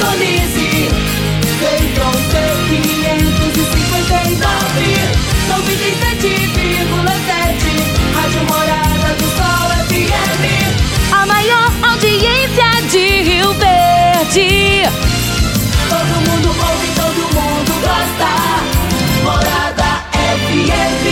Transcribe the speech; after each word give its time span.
sintonize. 0.00 0.88
Central 1.60 2.12
C559, 2.30 4.80
97,7. 5.48 8.14
Rádio 8.14 8.42
Morada 8.48 9.10
do 9.18 9.26
Sol 9.36 9.68
FM. 9.88 10.42
A 11.12 11.20
maior 11.26 11.70
audiência 11.82 12.70
de 12.90 13.04
Rio 13.22 13.52
Verde. 13.54 14.48
Todo 15.88 16.14
mundo 16.30 16.48
ouve, 16.48 16.88
todo 16.94 17.20
mundo 17.34 17.72
gosta. 17.82 18.30
Morada 19.22 19.90
FM. 20.14 21.04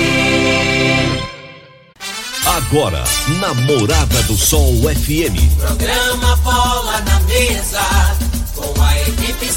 Agora, 2.46 3.05
na 3.41 3.52
Morada 3.55 4.23
do 4.23 4.36
Sol 4.36 4.75
FM. 4.82 5.36
Programa 5.59 6.36
Bola 6.36 7.00
na 7.02 7.20
Mesa, 7.20 7.80
com 8.18 8.18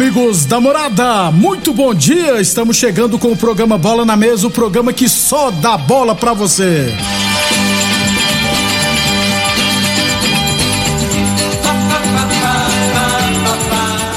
Amigos 0.00 0.46
da 0.46 0.58
morada, 0.58 1.30
muito 1.30 1.74
bom 1.74 1.92
dia. 1.92 2.40
Estamos 2.40 2.78
chegando 2.78 3.18
com 3.18 3.32
o 3.32 3.36
programa 3.36 3.76
Bola 3.76 4.02
na 4.02 4.16
Mesa 4.16 4.46
o 4.46 4.50
programa 4.50 4.94
que 4.94 5.06
só 5.06 5.50
dá 5.50 5.76
bola 5.76 6.14
pra 6.14 6.32
você. 6.32 6.96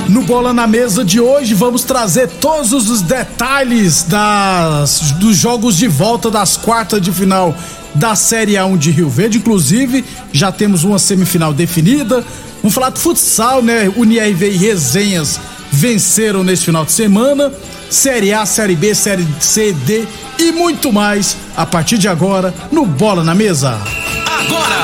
No 0.07 0.21
Bola 0.21 0.53
na 0.53 0.65
Mesa 0.65 1.03
de 1.03 1.19
hoje 1.19 1.53
vamos 1.53 1.83
trazer 1.83 2.29
todos 2.29 2.71
os 2.71 3.01
detalhes 3.01 4.03
das, 4.03 5.11
dos 5.19 5.35
jogos 5.35 5.75
de 5.75 5.89
volta 5.89 6.31
das 6.31 6.55
quartas 6.55 7.01
de 7.01 7.11
final 7.11 7.53
da 7.93 8.15
Série 8.15 8.53
A1 8.53 8.77
de 8.77 8.89
Rio 8.89 9.09
Verde. 9.09 9.39
Inclusive, 9.39 10.05
já 10.31 10.49
temos 10.49 10.85
uma 10.85 10.97
semifinal 10.97 11.53
definida. 11.53 12.23
Vamos 12.61 12.73
falar 12.73 12.91
de 12.91 13.01
futsal, 13.01 13.61
né? 13.61 13.91
UniRV 13.97 14.49
e 14.49 14.55
Resenhas 14.55 15.41
venceram 15.73 16.43
nesse 16.43 16.65
final 16.65 16.85
de 16.85 16.91
semana. 16.91 17.51
Série 17.89 18.31
A, 18.31 18.45
Série 18.45 18.75
B, 18.75 18.93
Série 18.93 19.27
C, 19.39 19.73
D 19.73 20.07
e 20.37 20.51
muito 20.51 20.93
mais 20.93 21.35
a 21.57 21.65
partir 21.65 21.97
de 21.97 22.07
agora 22.07 22.53
no 22.71 22.85
Bola 22.85 23.23
na 23.23 23.33
Mesa. 23.33 23.79
Agora! 24.25 24.83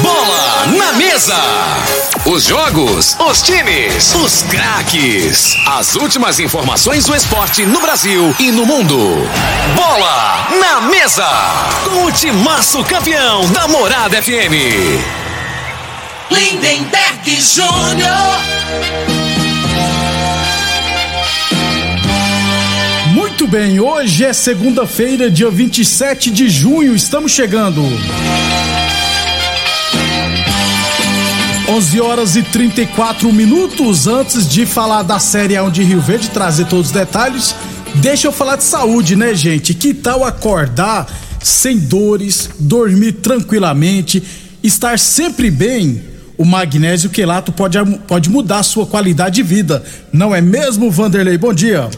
Bola 0.00 0.66
na 0.78 0.92
mesa! 0.94 1.36
Os 2.24 2.44
jogos, 2.44 3.16
os 3.18 3.42
times, 3.42 4.14
os 4.14 4.42
craques. 4.42 5.56
As 5.66 5.94
últimas 5.96 6.38
informações 6.38 7.04
do 7.04 7.14
esporte 7.14 7.66
no 7.66 7.80
Brasil 7.80 8.34
e 8.38 8.50
no 8.50 8.64
mundo. 8.64 8.96
Bola 9.74 10.48
na 10.58 10.80
mesa! 10.82 11.28
Com 11.84 12.04
o 12.04 12.12
timaço 12.12 12.82
campeão 12.84 13.46
da 13.52 13.68
Morada 13.68 14.22
FM. 14.22 15.19
Lindenberg 16.30 17.40
Júnior. 17.40 18.40
Muito 23.12 23.46
bem, 23.46 23.80
hoje 23.80 24.24
é 24.24 24.32
segunda-feira, 24.32 25.30
dia 25.30 25.50
27 25.50 26.30
de 26.30 26.48
junho, 26.48 26.94
estamos 26.94 27.32
chegando. 27.32 27.82
11 31.68 32.00
horas 32.00 32.36
e 32.36 32.42
34 32.42 33.32
minutos 33.32 34.06
antes 34.06 34.48
de 34.48 34.66
falar 34.66 35.02
da 35.02 35.18
Série 35.18 35.56
A 35.56 35.68
de 35.68 35.82
Rio 35.82 36.00
Verde, 36.00 36.30
trazer 36.30 36.66
todos 36.66 36.86
os 36.86 36.92
detalhes. 36.92 37.54
Deixa 37.96 38.28
eu 38.28 38.32
falar 38.32 38.56
de 38.56 38.64
saúde, 38.64 39.16
né, 39.16 39.34
gente? 39.34 39.74
Que 39.74 39.94
tal 39.94 40.24
acordar 40.24 41.06
sem 41.42 41.78
dores, 41.78 42.50
dormir 42.58 43.12
tranquilamente, 43.12 44.22
estar 44.62 44.98
sempre 44.98 45.50
bem? 45.50 46.09
O 46.40 46.44
magnésio 46.46 47.10
quelato 47.10 47.52
pode, 47.52 47.76
pode 48.08 48.30
mudar 48.30 48.60
a 48.60 48.62
sua 48.62 48.86
qualidade 48.86 49.34
de 49.34 49.42
vida, 49.42 49.84
não 50.10 50.34
é 50.34 50.40
mesmo, 50.40 50.90
Vanderlei? 50.90 51.36
Bom 51.36 51.52
dia. 51.52 51.90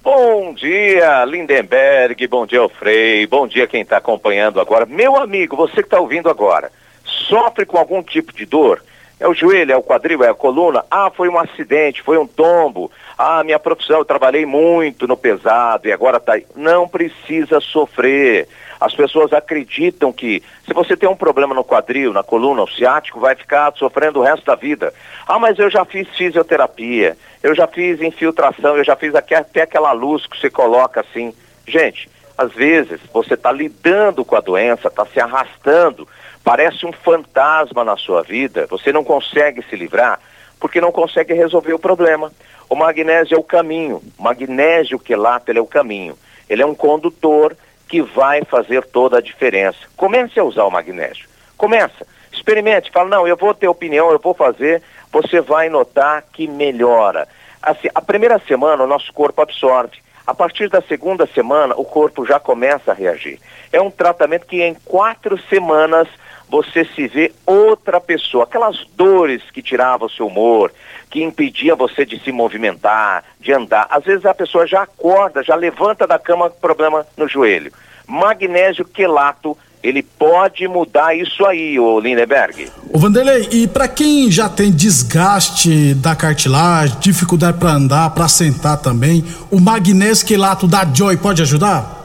Bom 0.00 0.54
dia, 0.54 1.24
Lindenberg, 1.24 2.28
bom 2.28 2.46
dia, 2.46 2.60
Frei, 2.78 3.26
bom 3.26 3.44
dia 3.44 3.66
quem 3.66 3.82
está 3.82 3.96
acompanhando 3.96 4.60
agora. 4.60 4.86
Meu 4.86 5.16
amigo, 5.16 5.56
você 5.56 5.74
que 5.74 5.80
está 5.80 5.98
ouvindo 5.98 6.30
agora, 6.30 6.70
sofre 7.04 7.66
com 7.66 7.76
algum 7.76 8.04
tipo 8.04 8.32
de 8.32 8.46
dor? 8.46 8.80
É 9.22 9.28
o 9.28 9.34
joelho, 9.34 9.70
é 9.70 9.76
o 9.76 9.82
quadril, 9.84 10.24
é 10.24 10.30
a 10.30 10.34
coluna? 10.34 10.84
Ah, 10.90 11.08
foi 11.08 11.28
um 11.28 11.38
acidente, 11.38 12.02
foi 12.02 12.18
um 12.18 12.26
tombo. 12.26 12.90
Ah, 13.16 13.44
minha 13.44 13.56
profissão, 13.56 13.98
eu 13.98 14.04
trabalhei 14.04 14.44
muito 14.44 15.06
no 15.06 15.16
pesado 15.16 15.86
e 15.86 15.92
agora 15.92 16.18
tá 16.18 16.32
aí. 16.32 16.44
Não 16.56 16.88
precisa 16.88 17.60
sofrer. 17.60 18.48
As 18.80 18.92
pessoas 18.92 19.32
acreditam 19.32 20.12
que 20.12 20.42
se 20.66 20.74
você 20.74 20.96
tem 20.96 21.08
um 21.08 21.14
problema 21.14 21.54
no 21.54 21.62
quadril, 21.62 22.12
na 22.12 22.24
coluna, 22.24 22.64
o 22.64 22.68
ciático, 22.68 23.20
vai 23.20 23.36
ficar 23.36 23.72
sofrendo 23.76 24.18
o 24.18 24.24
resto 24.24 24.44
da 24.44 24.56
vida. 24.56 24.92
Ah, 25.24 25.38
mas 25.38 25.56
eu 25.56 25.70
já 25.70 25.84
fiz 25.84 26.08
fisioterapia, 26.16 27.16
eu 27.44 27.54
já 27.54 27.68
fiz 27.68 28.02
infiltração, 28.02 28.76
eu 28.76 28.82
já 28.82 28.96
fiz 28.96 29.14
até, 29.14 29.36
até 29.36 29.62
aquela 29.62 29.92
luz 29.92 30.26
que 30.26 30.36
você 30.36 30.50
coloca 30.50 31.00
assim. 31.00 31.32
Gente, 31.64 32.10
às 32.36 32.52
vezes 32.52 32.98
você 33.12 33.34
está 33.34 33.52
lidando 33.52 34.24
com 34.24 34.34
a 34.34 34.40
doença, 34.40 34.88
está 34.88 35.06
se 35.06 35.20
arrastando, 35.20 36.08
parece 36.44 36.86
um 36.86 36.92
fantasma 36.92 37.84
na 37.84 37.96
sua 37.96 38.22
vida, 38.22 38.66
você 38.68 38.92
não 38.92 39.04
consegue 39.04 39.62
se 39.62 39.76
livrar 39.76 40.18
porque 40.62 40.80
não 40.80 40.92
consegue 40.92 41.34
resolver 41.34 41.72
o 41.72 41.78
problema. 41.78 42.30
O 42.70 42.76
magnésio 42.76 43.34
é 43.34 43.38
o 43.38 43.42
caminho, 43.42 44.00
o 44.16 44.22
magnésio 44.22 44.96
quelato 44.96 45.50
ele 45.50 45.58
é 45.58 45.62
o 45.62 45.66
caminho. 45.66 46.16
Ele 46.48 46.62
é 46.62 46.66
um 46.66 46.74
condutor 46.74 47.56
que 47.88 48.00
vai 48.00 48.44
fazer 48.44 48.86
toda 48.86 49.18
a 49.18 49.20
diferença. 49.20 49.78
Comece 49.96 50.38
a 50.38 50.44
usar 50.44 50.64
o 50.64 50.70
magnésio. 50.70 51.28
Começa, 51.58 52.06
experimente, 52.32 52.92
fala, 52.92 53.08
não, 53.08 53.26
eu 53.26 53.36
vou 53.36 53.52
ter 53.52 53.66
opinião, 53.66 54.12
eu 54.12 54.20
vou 54.20 54.34
fazer, 54.34 54.80
você 55.10 55.40
vai 55.40 55.68
notar 55.68 56.22
que 56.32 56.46
melhora. 56.46 57.26
Assim, 57.60 57.88
a 57.92 58.00
primeira 58.00 58.38
semana 58.38 58.84
o 58.84 58.86
nosso 58.86 59.12
corpo 59.12 59.42
absorve. 59.42 59.98
A 60.24 60.32
partir 60.32 60.68
da 60.68 60.80
segunda 60.80 61.26
semana, 61.26 61.74
o 61.76 61.84
corpo 61.84 62.24
já 62.24 62.38
começa 62.38 62.92
a 62.92 62.94
reagir. 62.94 63.40
É 63.72 63.80
um 63.80 63.90
tratamento 63.90 64.46
que 64.46 64.62
em 64.62 64.74
quatro 64.74 65.36
semanas 65.48 66.06
você 66.52 66.84
se 66.94 67.08
vê 67.08 67.32
outra 67.46 67.98
pessoa. 67.98 68.44
Aquelas 68.44 68.84
dores 68.94 69.40
que 69.50 69.62
tiravam 69.62 70.06
o 70.06 70.10
seu 70.10 70.26
humor, 70.26 70.70
que 71.10 71.22
impediam 71.22 71.78
você 71.78 72.04
de 72.04 72.22
se 72.22 72.30
movimentar, 72.30 73.24
de 73.40 73.54
andar. 73.54 73.86
Às 73.88 74.04
vezes 74.04 74.26
a 74.26 74.34
pessoa 74.34 74.66
já 74.66 74.82
acorda, 74.82 75.42
já 75.42 75.54
levanta 75.54 76.06
da 76.06 76.18
cama 76.18 76.50
com 76.50 76.60
problema 76.60 77.06
no 77.16 77.26
joelho. 77.26 77.72
Magnésio 78.06 78.84
quelato, 78.84 79.56
ele 79.82 80.02
pode 80.02 80.68
mudar 80.68 81.16
isso 81.16 81.42
aí, 81.46 81.80
ô 81.80 81.98
Lindeberg. 81.98 82.68
Ô 82.92 82.98
Vanderlei, 82.98 83.48
e 83.50 83.66
para 83.66 83.88
quem 83.88 84.30
já 84.30 84.46
tem 84.46 84.70
desgaste 84.70 85.94
da 85.94 86.14
cartilagem, 86.14 86.98
dificuldade 87.00 87.56
para 87.56 87.70
andar, 87.70 88.10
para 88.10 88.28
sentar 88.28 88.76
também, 88.76 89.24
o 89.50 89.58
magnésio 89.58 90.26
quelato 90.26 90.66
da 90.66 90.84
Joy 90.84 91.16
pode 91.16 91.40
ajudar? 91.40 92.01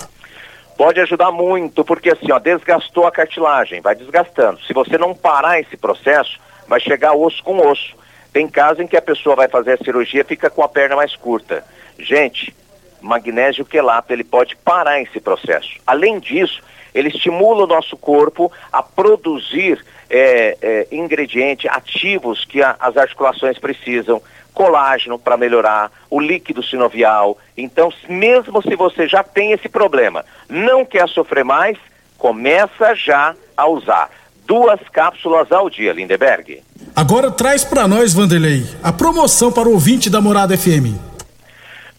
Pode 0.77 0.99
ajudar 0.99 1.31
muito, 1.31 1.83
porque 1.83 2.11
assim, 2.11 2.31
ó, 2.31 2.37
desgastou 2.37 3.07
a 3.07 3.11
cartilagem, 3.11 3.81
vai 3.81 3.95
desgastando. 3.95 4.61
Se 4.61 4.73
você 4.73 4.95
não 4.95 5.15
parar 5.15 5.59
esse 5.59 5.75
processo, 5.75 6.39
vai 6.67 6.79
chegar 6.79 7.13
osso 7.13 7.43
com 7.43 7.57
osso. 7.67 7.95
Tem 8.31 8.47
caso 8.47 8.83
em 8.83 8.87
que 8.87 8.95
a 8.95 9.01
pessoa 9.01 9.35
vai 9.35 9.47
fazer 9.47 9.73
a 9.73 9.83
cirurgia 9.83 10.23
fica 10.23 10.49
com 10.49 10.61
a 10.61 10.69
perna 10.69 10.95
mais 10.95 11.15
curta. 11.15 11.63
Gente, 11.97 12.55
magnésio 13.01 13.65
quelato, 13.65 14.13
ele 14.13 14.23
pode 14.23 14.55
parar 14.55 15.01
esse 15.01 15.19
processo. 15.19 15.79
Além 15.85 16.19
disso, 16.19 16.61
ele 16.93 17.09
estimula 17.09 17.63
o 17.63 17.67
nosso 17.67 17.97
corpo 17.97 18.51
a 18.71 18.83
produzir 18.83 19.83
é, 20.09 20.57
é, 20.61 20.87
ingredientes 20.91 21.69
ativos 21.71 22.45
que 22.45 22.61
a, 22.61 22.75
as 22.79 22.95
articulações 22.97 23.57
precisam, 23.57 24.21
colágeno 24.57 25.19
para 25.19 25.37
melhorar, 25.37 25.91
o 26.09 26.19
líquido 26.19 26.63
sinovial. 26.63 27.37
Então, 27.55 27.93
mesmo 28.09 28.59
se 28.63 28.75
você 28.75 29.07
já 29.07 29.21
tem 29.21 29.51
esse 29.51 29.69
problema, 29.69 30.25
não 30.49 30.83
quer 30.83 31.07
sofrer 31.07 31.45
mais, 31.45 31.77
começa 32.17 32.95
já 32.95 33.35
a 33.55 33.67
usar 33.67 34.09
duas 34.47 34.79
cápsulas 34.91 35.51
ao 35.51 35.69
dia, 35.69 35.93
Lindeberg. 35.93 36.63
Agora 36.95 37.29
traz 37.29 37.63
para 37.63 37.87
nós, 37.87 38.15
Vanderlei, 38.15 38.63
a 38.81 38.91
promoção 38.91 39.51
para 39.51 39.69
o 39.69 39.73
ouvinte 39.73 40.09
da 40.09 40.19
Morada 40.19 40.57
FM. 40.57 40.97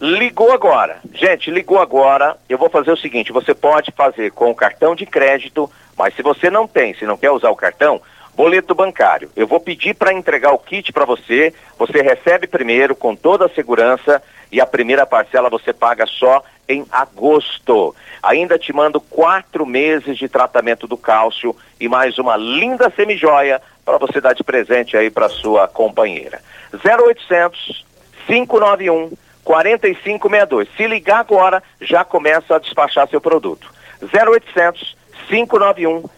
Ligou 0.00 0.50
agora. 0.50 0.98
Gente, 1.14 1.52
ligou 1.52 1.78
agora. 1.78 2.36
Eu 2.48 2.58
vou 2.58 2.68
fazer 2.68 2.90
o 2.90 2.96
seguinte: 2.96 3.30
você 3.30 3.54
pode 3.54 3.92
fazer 3.92 4.32
com 4.32 4.50
o 4.50 4.54
cartão 4.54 4.96
de 4.96 5.06
crédito, 5.06 5.70
mas 5.96 6.12
se 6.16 6.22
você 6.22 6.50
não 6.50 6.66
tem, 6.66 6.92
se 6.94 7.06
não 7.06 7.16
quer 7.16 7.30
usar 7.30 7.50
o 7.50 7.56
cartão, 7.56 8.00
boleto 8.38 8.72
bancário. 8.72 9.32
Eu 9.34 9.48
vou 9.48 9.58
pedir 9.58 9.94
para 9.94 10.12
entregar 10.12 10.52
o 10.52 10.58
kit 10.60 10.92
para 10.92 11.04
você. 11.04 11.52
Você 11.76 12.00
recebe 12.00 12.46
primeiro 12.46 12.94
com 12.94 13.16
toda 13.16 13.46
a 13.46 13.48
segurança 13.48 14.22
e 14.52 14.60
a 14.60 14.66
primeira 14.66 15.04
parcela 15.04 15.50
você 15.50 15.72
paga 15.72 16.06
só 16.06 16.44
em 16.68 16.86
agosto. 16.88 17.96
Ainda 18.22 18.56
te 18.56 18.72
mando 18.72 19.00
quatro 19.00 19.66
meses 19.66 20.16
de 20.16 20.28
tratamento 20.28 20.86
do 20.86 20.96
cálcio 20.96 21.54
e 21.80 21.88
mais 21.88 22.16
uma 22.16 22.36
linda 22.36 22.92
semijoia 22.94 23.60
para 23.84 23.98
você 23.98 24.20
dar 24.20 24.34
de 24.34 24.44
presente 24.44 24.96
aí 24.96 25.10
para 25.10 25.28
sua 25.28 25.66
companheira. 25.66 26.40
0800 26.72 27.84
591 28.28 29.10
4562. 29.42 30.68
Se 30.76 30.86
ligar 30.86 31.18
agora, 31.18 31.60
já 31.80 32.04
começa 32.04 32.54
a 32.54 32.60
despachar 32.60 33.08
seu 33.08 33.20
produto. 33.20 33.68
0800 34.00 34.96
591 35.26 36.02
4562. 36.02 36.17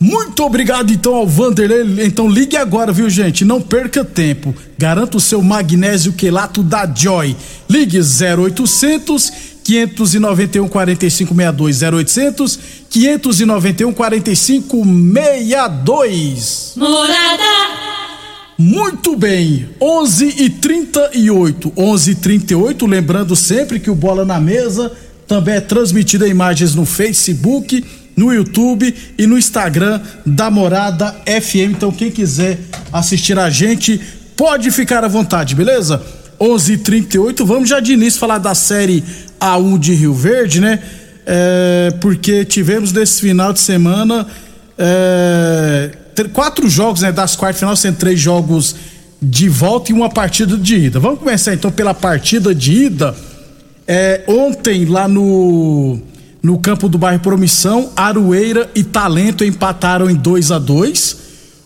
Muito 0.00 0.44
obrigado 0.44 0.92
então 0.92 1.14
ao 1.14 1.26
Vanderlei. 1.26 2.04
Então 2.04 2.28
ligue 2.28 2.56
agora, 2.56 2.92
viu 2.92 3.08
gente? 3.08 3.44
Não 3.44 3.60
perca 3.60 4.04
tempo. 4.04 4.54
Garanta 4.76 5.16
o 5.16 5.20
seu 5.20 5.40
magnésio 5.42 6.12
quelato 6.12 6.62
da 6.62 6.86
Joy. 6.86 7.36
Ligue 7.68 8.00
0800 8.00 9.54
591 9.64 10.68
4562 10.68 11.82
0800 11.82 12.58
591 12.90 13.92
4562. 13.92 16.74
Morada. 16.76 17.84
Muito 18.56 19.16
bem, 19.16 19.68
11 19.80 20.44
e 20.44 20.48
38, 20.48 21.72
11 21.76 22.10
e 22.12 22.14
38, 22.14 22.86
lembrando 22.86 23.34
sempre 23.34 23.80
que 23.80 23.90
o 23.90 23.96
Bola 23.96 24.24
na 24.24 24.38
Mesa 24.38 24.92
também 25.26 25.54
é 25.54 25.60
transmitida 25.60 26.26
imagens 26.28 26.74
no 26.74 26.84
Facebook, 26.84 27.84
no 28.16 28.32
YouTube 28.32 28.94
e 29.18 29.26
no 29.26 29.36
Instagram 29.36 30.00
da 30.24 30.50
Morada 30.50 31.14
FM. 31.26 31.72
Então 31.72 31.90
quem 31.90 32.10
quiser 32.10 32.58
assistir 32.92 33.38
a 33.38 33.50
gente 33.50 34.00
pode 34.36 34.70
ficar 34.70 35.04
à 35.04 35.08
vontade, 35.08 35.54
beleza? 35.54 36.02
11 36.40 36.72
e 36.72 36.78
38, 36.78 37.46
vamos 37.46 37.68
já 37.68 37.80
de 37.80 37.92
início 37.92 38.18
falar 38.18 38.38
da 38.38 38.54
série 38.54 39.04
A1 39.40 39.78
de 39.78 39.94
Rio 39.94 40.12
Verde, 40.12 40.60
né? 40.60 40.80
É, 41.26 41.94
porque 42.00 42.44
tivemos 42.44 42.92
nesse 42.92 43.20
final 43.20 43.52
de 43.52 43.60
semana 43.60 44.26
é, 44.76 45.90
quatro 46.32 46.68
jogos 46.68 47.00
né, 47.00 47.10
das 47.10 47.34
quartas 47.34 47.60
final, 47.60 47.74
sendo 47.76 47.96
três 47.96 48.20
jogos 48.20 48.76
de 49.22 49.48
volta 49.48 49.90
e 49.90 49.94
uma 49.94 50.10
partida 50.10 50.56
de 50.56 50.76
ida. 50.76 51.00
Vamos 51.00 51.18
começar 51.18 51.54
então 51.54 51.70
pela 51.70 51.94
partida 51.94 52.54
de 52.54 52.84
ida. 52.84 53.14
É, 53.86 54.22
ontem, 54.26 54.86
lá 54.86 55.06
no, 55.06 55.98
no 56.42 56.58
campo 56.58 56.88
do 56.88 56.96
bairro 56.96 57.20
Promissão, 57.20 57.90
Aroeira 57.94 58.70
e 58.74 58.82
Talento 58.82 59.44
empataram 59.44 60.08
em 60.08 60.14
2 60.14 60.52
a 60.52 60.58
2 60.58 61.16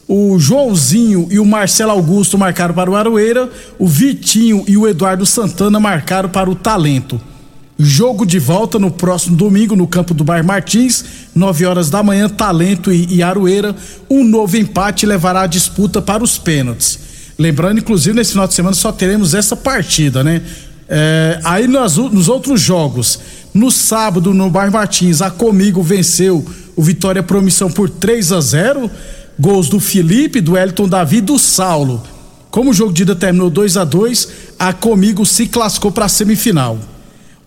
O 0.08 0.38
Joãozinho 0.38 1.28
e 1.30 1.38
o 1.38 1.44
Marcelo 1.44 1.92
Augusto 1.92 2.36
marcaram 2.36 2.74
para 2.74 2.90
o 2.90 2.96
Aroeira, 2.96 3.48
o 3.78 3.86
Vitinho 3.86 4.64
e 4.66 4.76
o 4.76 4.88
Eduardo 4.88 5.24
Santana 5.24 5.78
marcaram 5.78 6.28
para 6.28 6.50
o 6.50 6.56
Talento. 6.56 7.20
Jogo 7.80 8.26
de 8.26 8.40
volta 8.40 8.76
no 8.76 8.90
próximo 8.90 9.36
domingo 9.36 9.76
no 9.76 9.86
campo 9.86 10.12
do 10.12 10.24
Bairro 10.24 10.44
Martins, 10.44 11.04
9 11.32 11.64
horas 11.64 11.88
da 11.88 12.02
manhã, 12.02 12.28
Talento 12.28 12.92
e, 12.92 13.06
e 13.14 13.22
Aroeira. 13.22 13.76
Um 14.10 14.24
novo 14.24 14.56
empate 14.56 15.06
levará 15.06 15.42
a 15.42 15.46
disputa 15.46 16.02
para 16.02 16.24
os 16.24 16.36
pênaltis. 16.36 16.98
Lembrando, 17.38 17.78
inclusive, 17.78 18.16
nesse 18.16 18.32
final 18.32 18.48
de 18.48 18.54
semana 18.54 18.74
só 18.74 18.90
teremos 18.90 19.32
essa 19.32 19.54
partida, 19.54 20.24
né? 20.24 20.42
É, 20.88 21.38
aí 21.44 21.68
nas, 21.68 21.96
nos 21.96 22.28
outros 22.28 22.60
jogos, 22.60 23.18
no 23.52 23.70
sábado, 23.70 24.32
no 24.32 24.50
Bairro 24.50 24.72
Martins, 24.72 25.20
a 25.20 25.30
Comigo 25.30 25.82
venceu 25.82 26.44
o 26.74 26.82
Vitória 26.82 27.22
Promissão 27.22 27.70
por 27.70 27.90
3 27.90 28.32
a 28.32 28.40
0 28.40 28.90
Gols 29.38 29.68
do 29.68 29.78
Felipe, 29.78 30.40
do 30.40 30.56
Elton 30.56 30.88
Davi 30.88 31.18
e 31.18 31.20
do 31.20 31.38
Saulo. 31.38 32.02
Como 32.50 32.70
o 32.70 32.74
jogo 32.74 32.92
de 32.92 33.02
ida 33.02 33.14
terminou 33.14 33.50
2 33.50 33.76
a 33.76 33.84
2 33.84 34.28
a 34.58 34.72
Comigo 34.72 35.24
se 35.24 35.46
classificou 35.46 35.92
para 35.92 36.06
a 36.06 36.08
semifinal. 36.08 36.78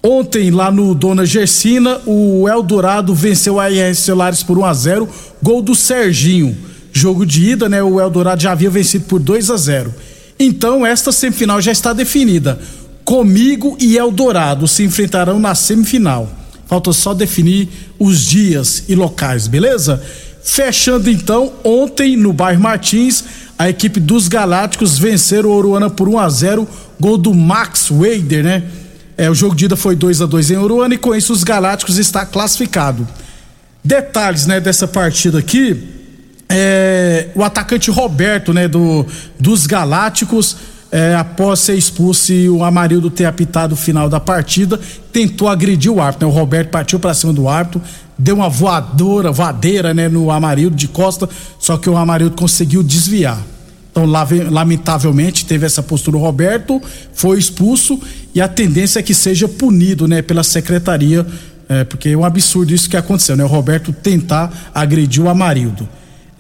Ontem, 0.03 0.49
lá 0.49 0.71
no 0.71 0.95
Dona 0.95 1.25
Gersina, 1.25 1.99
o 2.05 2.47
Eldorado 2.49 3.13
venceu 3.13 3.59
a 3.59 3.69
IR 3.69 3.95
Celulares 3.95 4.41
por 4.41 4.57
1 4.57 4.65
a 4.65 4.73
0 4.73 5.09
gol 5.43 5.61
do 5.61 5.75
Serginho. 5.75 6.57
Jogo 6.91 7.25
de 7.25 7.51
ida, 7.51 7.69
né? 7.69 7.83
O 7.83 7.99
Eldorado 7.99 8.41
já 8.41 8.51
havia 8.51 8.69
vencido 8.69 9.05
por 9.05 9.19
2 9.19 9.51
a 9.51 9.57
0 9.57 9.93
Então, 10.39 10.85
esta 10.85 11.11
semifinal 11.11 11.61
já 11.61 11.71
está 11.71 11.93
definida. 11.93 12.59
Comigo 13.03 13.75
e 13.80 13.98
Eldorado 13.98 14.68
se 14.68 14.83
enfrentarão 14.83 15.39
na 15.39 15.56
semifinal. 15.56 16.30
Falta 16.68 16.94
só 16.94 17.13
definir 17.13 17.68
os 18.00 18.21
dias 18.21 18.86
e 18.88 18.95
locais, 18.95 19.48
beleza? 19.48 20.01
Fechando 20.44 21.09
então, 21.09 21.51
ontem 21.63 22.15
no 22.15 22.31
bairro 22.31 22.62
Martins, 22.62 23.24
a 23.59 23.69
equipe 23.69 24.00
dos 24.00 24.27
Galácticos 24.27 24.98
venceram 24.98 25.50
o 25.50 25.53
Oruana 25.53 25.89
por 25.89 26.07
1 26.07 26.18
a 26.18 26.30
0 26.30 26.68
gol 27.00 27.18
do 27.18 27.33
Max 27.33 27.89
Wader, 27.89 28.44
né? 28.44 28.63
É, 29.18 29.30
o 29.30 29.36
jogo 29.36 29.53
de 29.53 29.65
ida 29.65 29.75
foi 29.75 29.95
2 29.95 30.21
a 30.21 30.25
2 30.25 30.51
em 30.51 30.57
Uruana 30.57 30.95
e 30.95 30.98
com 30.98 31.13
isso 31.13 31.33
os 31.33 31.44
Galácticos 31.44 31.98
está 31.98 32.25
classificado. 32.25 33.07
Detalhes, 33.83 34.45
né, 34.45 34.59
dessa 34.59 34.88
partida 34.88 35.39
aqui, 35.39 35.77
é, 36.50 37.30
o 37.36 37.44
atacante 37.44 37.92
Roberto, 37.92 38.53
né, 38.53 38.68
do, 38.68 39.06
dos 39.39 39.68
Galácticos, 39.68 40.57
é, 40.91 41.15
após 41.15 41.59
ser 41.59 41.75
expulso 41.75 42.33
e 42.33 42.49
o 42.49 42.63
Amarildo 42.63 43.09
ter 43.09 43.25
apitado 43.25 43.75
o 43.75 43.77
final 43.77 44.09
da 44.09 44.19
partida, 44.19 44.79
tentou 45.11 45.47
agredir 45.47 45.91
o 45.91 46.01
árbitro, 46.01 46.27
né? 46.27 46.33
O 46.33 46.35
Roberto 46.35 46.69
partiu 46.69 46.99
para 46.99 47.13
cima 47.13 47.31
do 47.31 47.47
árbitro, 47.47 47.81
deu 48.17 48.35
uma 48.35 48.49
voadora, 48.49 49.31
voadeira, 49.31 49.93
né, 49.93 50.09
no 50.09 50.29
Amarildo 50.29 50.75
de 50.75 50.88
costa, 50.88 51.29
só 51.57 51.77
que 51.77 51.89
o 51.89 51.95
Amarildo 51.95 52.35
conseguiu 52.35 52.83
desviar. 52.83 53.41
Então, 53.91 54.05
lamentavelmente, 54.05 55.45
teve 55.45 55.65
essa 55.65 55.83
postura 55.83 56.17
o 56.17 56.19
Roberto, 56.19 56.81
foi 57.13 57.38
expulso 57.38 58.00
e 58.33 58.39
a 58.39 58.48
tendência 58.48 59.00
é 59.00 59.03
que 59.03 59.13
seja 59.13 59.48
punido, 59.48 60.07
né, 60.07 60.21
pela 60.21 60.43
secretaria, 60.43 61.25
é, 61.67 61.83
porque 61.83 62.10
é 62.10 62.17
um 62.17 62.24
absurdo 62.24 62.74
isso 62.74 62.89
que 62.89 62.98
aconteceu, 62.98 63.36
né? 63.36 63.43
O 63.43 63.48
Roberto 63.48 63.93
tentar 63.93 64.71
agredir 64.74 65.24
o 65.24 65.29
Amarildo. 65.29 65.88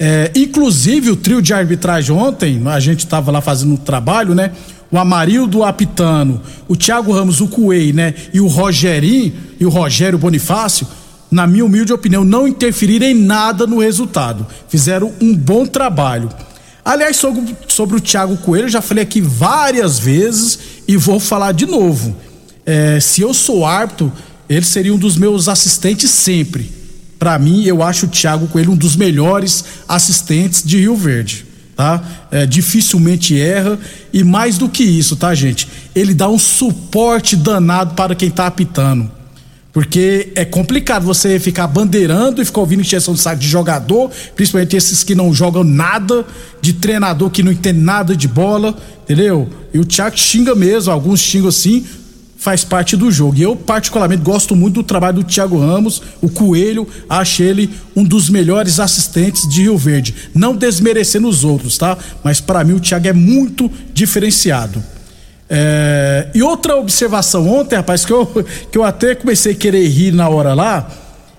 É, 0.03 0.31
inclusive, 0.33 1.11
o 1.11 1.15
trio 1.15 1.43
de 1.43 1.53
arbitragem 1.53 2.15
ontem, 2.15 2.59
a 2.65 2.79
gente 2.79 3.01
estava 3.01 3.29
lá 3.29 3.39
fazendo 3.39 3.73
um 3.73 3.77
trabalho, 3.77 4.33
né? 4.33 4.49
O 4.89 4.97
Amarildo 4.97 5.63
Apitano, 5.63 6.41
o 6.67 6.75
Thiago 6.75 7.11
Ramos, 7.11 7.39
o 7.39 7.47
Cuei, 7.47 7.93
né? 7.93 8.15
E 8.33 8.41
o 8.41 8.47
Rogerinho 8.47 9.31
e 9.59 9.65
o 9.65 9.69
Rogério 9.69 10.17
Bonifácio, 10.17 10.87
na 11.29 11.45
minha 11.45 11.63
humilde 11.63 11.93
opinião, 11.93 12.23
não 12.23 12.47
interferiram 12.47 13.05
em 13.05 13.13
nada 13.13 13.67
no 13.67 13.77
resultado. 13.77 14.47
Fizeram 14.67 15.13
um 15.21 15.35
bom 15.35 15.67
trabalho. 15.67 16.29
Aliás, 16.83 17.17
sobre, 17.17 17.55
sobre 17.67 17.97
o 17.97 18.01
Thiago 18.01 18.37
Coelho, 18.37 18.65
eu 18.65 18.69
já 18.69 18.81
falei 18.81 19.03
aqui 19.03 19.21
várias 19.21 19.99
vezes 19.99 20.57
e 20.87 20.97
vou 20.97 21.19
falar 21.19 21.51
de 21.51 21.67
novo. 21.67 22.15
É, 22.65 22.99
se 22.99 23.21
eu 23.21 23.35
sou 23.35 23.67
árbitro, 23.67 24.11
ele 24.49 24.65
seria 24.65 24.95
um 24.95 24.97
dos 24.97 25.15
meus 25.15 25.47
assistentes 25.47 26.09
sempre. 26.09 26.80
Para 27.21 27.37
mim, 27.37 27.63
eu 27.65 27.83
acho 27.83 28.07
o 28.07 28.09
Thiago 28.09 28.47
Coelho 28.47 28.71
um 28.71 28.75
dos 28.75 28.95
melhores 28.95 29.63
assistentes 29.87 30.63
de 30.65 30.79
Rio 30.79 30.95
Verde. 30.95 31.45
Tá? 31.75 32.01
É, 32.31 32.47
dificilmente 32.47 33.39
erra 33.39 33.77
e 34.11 34.23
mais 34.23 34.57
do 34.57 34.67
que 34.67 34.83
isso, 34.83 35.15
tá, 35.15 35.31
gente? 35.35 35.67
Ele 35.93 36.15
dá 36.15 36.27
um 36.27 36.39
suporte 36.39 37.35
danado 37.35 37.93
para 37.93 38.15
quem 38.15 38.31
tá 38.31 38.47
apitando. 38.47 39.07
Porque 39.71 40.31
é 40.33 40.43
complicado 40.43 41.03
você 41.03 41.39
ficar 41.39 41.67
bandeirando 41.67 42.41
e 42.41 42.45
ficar 42.45 42.61
ouvindo 42.61 42.79
injeção 42.79 43.13
de 43.13 43.19
saco 43.19 43.39
de 43.39 43.47
jogador, 43.47 44.09
principalmente 44.35 44.75
esses 44.75 45.03
que 45.03 45.13
não 45.13 45.31
jogam 45.31 45.63
nada, 45.63 46.25
de 46.59 46.73
treinador 46.73 47.29
que 47.29 47.43
não 47.43 47.51
entende 47.51 47.79
nada 47.79 48.15
de 48.15 48.27
bola, 48.27 48.75
entendeu? 49.03 49.47
E 49.71 49.77
o 49.77 49.85
Thiago 49.85 50.17
xinga 50.17 50.55
mesmo, 50.55 50.91
alguns 50.91 51.19
xingam 51.19 51.49
assim, 51.49 51.85
faz 52.41 52.63
parte 52.63 52.97
do 52.97 53.11
jogo. 53.11 53.37
E 53.37 53.43
eu, 53.43 53.55
particularmente, 53.55 54.23
gosto 54.23 54.55
muito 54.55 54.73
do 54.73 54.83
trabalho 54.83 55.17
do 55.17 55.23
Thiago 55.23 55.59
Ramos, 55.59 56.01
o 56.19 56.27
Coelho, 56.27 56.87
acho 57.07 57.43
ele 57.43 57.69
um 57.95 58.03
dos 58.03 58.31
melhores 58.31 58.79
assistentes 58.79 59.47
de 59.47 59.61
Rio 59.61 59.77
Verde. 59.77 60.15
Não 60.33 60.55
desmerecendo 60.55 61.29
os 61.29 61.43
outros, 61.43 61.77
tá? 61.77 61.95
Mas 62.23 62.41
para 62.41 62.63
mim 62.63 62.73
o 62.73 62.79
Thiago 62.79 63.07
é 63.07 63.13
muito 63.13 63.69
diferenciado. 63.93 64.83
É, 65.47 66.29
e 66.33 66.41
outra 66.41 66.77
observação 66.77 67.47
ontem, 67.47 67.75
rapaz, 67.75 68.05
que 68.05 68.11
eu, 68.11 68.25
que 68.71 68.75
eu 68.75 68.83
até 68.83 69.13
comecei 69.13 69.51
a 69.51 69.55
querer 69.55 69.87
rir 69.87 70.11
na 70.11 70.27
hora 70.27 70.55
lá. 70.55 70.89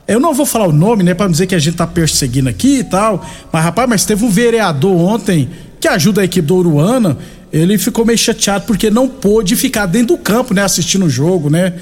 Eu 0.06 0.20
não 0.20 0.32
vou 0.32 0.46
falar 0.46 0.68
o 0.68 0.72
nome, 0.72 1.02
né, 1.02 1.14
pra 1.14 1.26
dizer 1.26 1.48
que 1.48 1.54
a 1.56 1.58
gente 1.58 1.78
tá 1.78 1.86
perseguindo 1.86 2.48
aqui 2.48 2.78
e 2.78 2.84
tal. 2.84 3.26
Mas, 3.52 3.64
rapaz, 3.64 3.88
mas 3.88 4.04
teve 4.04 4.24
um 4.24 4.30
vereador 4.30 4.96
ontem 4.96 5.50
que 5.80 5.88
ajuda 5.88 6.20
a 6.20 6.24
equipe 6.24 6.46
do 6.46 6.54
Uruana. 6.54 7.18
Ele 7.52 7.76
ficou 7.76 8.04
meio 8.04 8.18
chateado 8.18 8.64
porque 8.66 8.90
não 8.90 9.08
pôde 9.08 9.54
ficar 9.56 9.86
dentro 9.86 10.16
do 10.16 10.18
campo, 10.18 10.54
né, 10.54 10.62
assistindo 10.62 11.04
o 11.04 11.10
jogo, 11.10 11.50
né? 11.50 11.74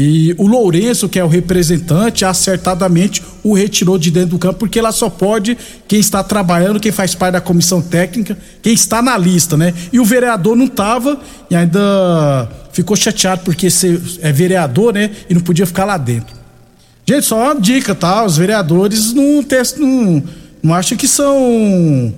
E 0.00 0.32
o 0.38 0.46
Lourenço, 0.46 1.08
que 1.08 1.18
é 1.18 1.24
o 1.24 1.26
representante, 1.26 2.24
acertadamente 2.24 3.20
o 3.42 3.52
retirou 3.52 3.98
de 3.98 4.12
dentro 4.12 4.30
do 4.30 4.38
campo, 4.38 4.60
porque 4.60 4.80
lá 4.80 4.92
só 4.92 5.10
pode 5.10 5.58
quem 5.88 5.98
está 5.98 6.22
trabalhando, 6.22 6.78
quem 6.78 6.92
faz 6.92 7.16
parte 7.16 7.32
da 7.32 7.40
comissão 7.40 7.82
técnica, 7.82 8.38
quem 8.62 8.72
está 8.72 9.02
na 9.02 9.18
lista, 9.18 9.56
né? 9.56 9.74
E 9.92 9.98
o 9.98 10.04
vereador 10.04 10.54
não 10.54 10.66
estava 10.66 11.20
e 11.50 11.56
ainda 11.56 12.48
ficou 12.72 12.96
chateado 12.96 13.42
porque 13.44 13.66
é 14.22 14.30
vereador, 14.30 14.94
né? 14.94 15.10
E 15.28 15.34
não 15.34 15.40
podia 15.40 15.66
ficar 15.66 15.84
lá 15.84 15.98
dentro. 15.98 16.36
Gente, 17.04 17.26
só 17.26 17.36
uma 17.36 17.60
dica, 17.60 17.92
tá? 17.92 18.24
Os 18.24 18.36
vereadores 18.36 19.12
não, 19.12 19.44
não, 19.78 20.22
não 20.62 20.74
acham 20.74 20.96
que 20.96 21.08
são. 21.08 22.14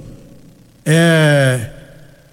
É, 0.84 1.70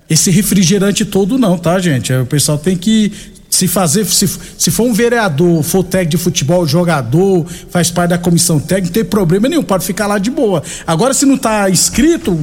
esse 0.09 0.31
refrigerante 0.31 1.03
todo, 1.03 1.37
não, 1.37 1.57
tá, 1.57 1.79
gente? 1.79 2.13
O 2.13 2.25
pessoal 2.25 2.57
tem 2.57 2.77
que 2.77 3.11
se 3.49 3.67
fazer, 3.67 4.05
se, 4.05 4.29
se 4.57 4.71
for 4.71 4.83
um 4.83 4.93
vereador, 4.93 5.63
for 5.63 5.83
técnico 5.83 6.11
de 6.11 6.17
futebol, 6.17 6.67
jogador, 6.67 7.45
faz 7.69 7.89
parte 7.89 8.11
da 8.11 8.17
comissão 8.17 8.59
técnica, 8.59 8.87
não 8.87 8.93
tem 8.93 9.05
problema 9.05 9.49
nenhum, 9.49 9.63
pode 9.63 9.85
ficar 9.85 10.07
lá 10.07 10.17
de 10.17 10.29
boa. 10.29 10.61
Agora, 10.85 11.13
se 11.13 11.25
não 11.25 11.37
tá 11.37 11.69
inscrito, 11.69 12.39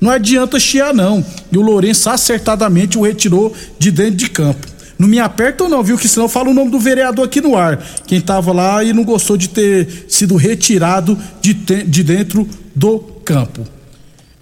não 0.00 0.10
adianta 0.10 0.58
chiar, 0.58 0.94
não. 0.94 1.24
E 1.50 1.58
o 1.58 1.60
Lourenço 1.60 2.08
acertadamente 2.08 2.98
o 2.98 3.02
retirou 3.02 3.52
de 3.78 3.90
dentro 3.90 4.16
de 4.16 4.30
campo. 4.30 4.66
Não 4.98 5.08
me 5.08 5.18
aperta 5.18 5.64
ou 5.64 5.70
não, 5.70 5.82
viu? 5.82 5.98
Que 5.98 6.06
senão 6.06 6.26
eu 6.26 6.28
falo 6.28 6.50
o 6.50 6.54
nome 6.54 6.70
do 6.70 6.78
vereador 6.78 7.24
aqui 7.24 7.40
no 7.40 7.56
ar. 7.56 7.84
Quem 8.06 8.20
tava 8.20 8.52
lá 8.52 8.84
e 8.84 8.92
não 8.92 9.02
gostou 9.02 9.36
de 9.36 9.48
ter 9.48 10.06
sido 10.08 10.36
retirado 10.36 11.18
de, 11.40 11.54
de 11.54 12.04
dentro 12.04 12.48
do 12.74 13.00
campo. 13.24 13.66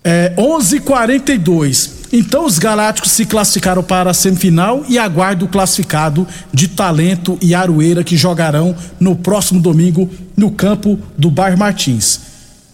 É, 0.05 0.35
11:42. 0.37 2.00
Então 2.13 2.45
os 2.45 2.59
Galácticos 2.59 3.13
se 3.13 3.25
classificaram 3.25 3.83
para 3.83 4.11
a 4.11 4.15
semifinal 4.15 4.85
e 4.89 4.99
aguardo 4.99 5.45
o 5.45 5.49
classificado 5.49 6.27
de 6.53 6.67
Talento 6.67 7.39
e 7.41 7.55
Aroeira 7.55 8.03
que 8.03 8.17
jogarão 8.17 8.75
no 8.99 9.15
próximo 9.15 9.61
domingo 9.61 10.11
no 10.37 10.51
campo 10.51 10.99
do 11.17 11.31
Bairro 11.31 11.59
Martins. 11.59 12.21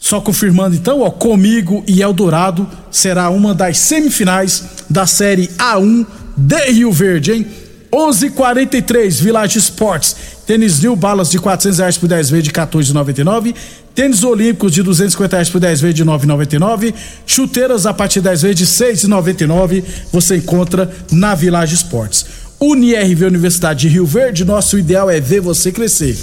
Só 0.00 0.20
confirmando 0.20 0.76
então, 0.76 1.00
ó, 1.00 1.10
comigo 1.10 1.84
e 1.86 2.00
Eldorado 2.00 2.66
será 2.90 3.28
uma 3.28 3.54
das 3.54 3.78
semifinais 3.78 4.64
da 4.88 5.06
série 5.06 5.48
A1 5.58 6.06
de 6.36 6.70
Rio 6.70 6.92
Verde, 6.92 7.32
hein? 7.32 7.46
11:43 7.92 9.20
Village 9.20 9.58
Sports. 9.58 10.16
Tênis 10.46 10.80
New 10.80 10.94
Balas 10.94 11.30
de 11.30 11.40
400 11.40 11.78
reais 11.80 11.98
por 11.98 12.08
10 12.08 12.30
vezes 12.30 12.44
de 12.44 12.52
14,99. 12.52 13.54
Tênis 13.94 14.22
Olímpicos 14.22 14.72
de 14.72 14.82
250 14.82 15.36
reais 15.36 15.50
por 15.50 15.60
10 15.60 15.80
vezes 15.80 15.96
de 15.96 16.04
9,99. 16.04 16.94
Chuteiras 17.26 17.84
a 17.84 17.92
partir 17.92 18.20
de 18.20 18.28
10 18.28 18.42
vezes 18.42 18.56
de 18.56 18.66
6,99. 18.66 19.82
Você 20.12 20.36
encontra 20.36 20.90
na 21.10 21.34
Village 21.34 21.74
Sports. 21.74 22.26
UniRV 22.60 23.26
Universidade 23.26 23.80
de 23.80 23.88
Rio 23.88 24.06
Verde, 24.06 24.44
nosso 24.44 24.78
ideal 24.78 25.10
é 25.10 25.20
ver 25.20 25.40
você 25.40 25.72
crescer. 25.72 26.16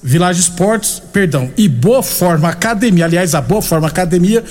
Village 0.02 0.40
Esportes, 0.40 1.02
perdão, 1.12 1.50
e 1.56 1.68
Boa 1.68 2.02
Forma 2.02 2.48
Academia, 2.48 3.04
aliás, 3.04 3.34
a 3.34 3.40
Boa 3.40 3.62
Forma 3.62 3.86
Academia 3.86 4.44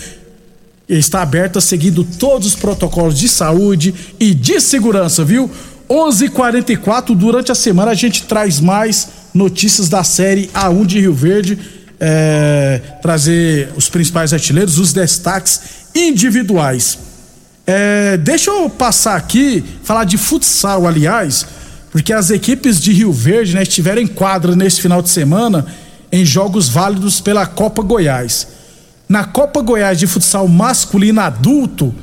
está 0.88 1.22
aberta 1.22 1.62
seguindo 1.62 2.04
todos 2.04 2.48
os 2.48 2.56
protocolos 2.56 3.18
de 3.18 3.30
saúde 3.30 3.94
e 4.20 4.34
de 4.34 4.60
segurança, 4.60 5.24
viu? 5.24 5.50
11:44 5.88 7.16
durante 7.16 7.52
a 7.52 7.56
semana 7.56 7.92
a 7.92 7.96
gente 7.96 8.24
traz 8.24 8.60
mais 8.60 9.08
notícias 9.34 9.90
da 9.90 10.04
série 10.04 10.50
A1 10.54 10.86
de 10.86 11.00
Rio 11.00 11.14
Verde, 11.14 11.58
é, 12.00 12.82
trazer 13.02 13.70
os 13.76 13.90
principais 13.90 14.34
artilheiros, 14.34 14.80
os 14.80 14.94
destaques 14.94 15.62
individuais. 15.94 17.09
É, 17.72 18.18
deixa 18.18 18.50
eu 18.50 18.68
passar 18.68 19.16
aqui, 19.16 19.64
falar 19.84 20.04
de 20.04 20.18
futsal, 20.18 20.88
aliás, 20.88 21.46
porque 21.92 22.12
as 22.12 22.32
equipes 22.32 22.82
de 22.82 22.92
Rio 22.92 23.14
Verde 23.14 23.54
né, 23.54 23.62
estiveram 23.62 24.02
em 24.02 24.08
quadra 24.08 24.56
nesse 24.56 24.82
final 24.82 25.04
de 25.04 25.10
semana 25.10 25.68
em 26.12 26.26
jogos 26.26 26.68
válidos 26.68 27.22
pela 27.22 27.46
Copa 27.46 27.84
Goiás. 27.84 28.48
Na 29.08 29.24
Copa 29.24 29.62
Goiás 29.62 30.00
de 30.00 30.08
Futsal 30.08 30.48
Masculino 30.48 31.22
Adulto, 31.22 31.94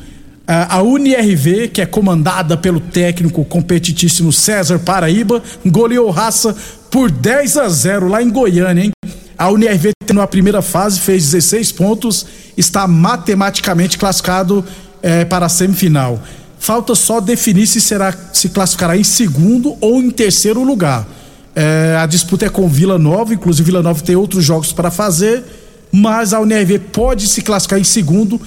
a 0.46 0.80
UNIRV, 0.82 1.66
que 1.66 1.82
é 1.82 1.86
comandada 1.86 2.56
pelo 2.56 2.78
técnico 2.78 3.44
competitíssimo 3.44 4.32
César 4.32 4.78
Paraíba, 4.78 5.42
goleou 5.66 6.10
raça 6.10 6.54
por 6.92 7.10
10 7.10 7.56
a 7.56 7.68
0 7.68 8.06
lá 8.06 8.22
em 8.22 8.30
Goiânia, 8.30 8.84
hein? 8.84 8.92
A 9.36 9.50
UNIRV 9.50 9.96
tendo 10.06 10.20
a 10.20 10.26
primeira 10.26 10.62
fase, 10.62 11.00
fez 11.00 11.24
16 11.24 11.72
pontos, 11.72 12.26
está 12.56 12.86
matematicamente 12.86 13.98
classificado 13.98 14.64
eh, 15.06 15.24
para 15.24 15.46
a 15.46 15.48
semifinal. 15.48 16.20
Falta 16.58 16.94
só 16.94 17.20
definir 17.20 17.66
se 17.66 17.80
será 17.80 18.12
se 18.32 18.48
classificará 18.48 18.96
em 18.96 19.04
segundo 19.04 19.76
ou 19.80 20.00
em 20.00 20.10
terceiro 20.10 20.62
lugar. 20.62 21.06
Eh, 21.54 21.96
a 21.98 22.06
disputa 22.06 22.46
é 22.46 22.48
com 22.48 22.68
Vila 22.68 22.98
Nova, 22.98 23.32
inclusive 23.32 23.66
Vila 23.66 23.82
Nova 23.82 24.02
tem 24.02 24.16
outros 24.16 24.44
jogos 24.44 24.72
para 24.72 24.90
fazer 24.90 25.44
mas 25.92 26.34
a 26.34 26.40
UNIRV 26.40 26.78
pode 26.78 27.26
se 27.26 27.42
classificar 27.42 27.78
em 27.78 27.84
segundo 27.84 28.40